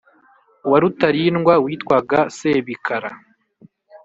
[0.69, 3.09] wa Rutarindwa witwaga Sebikara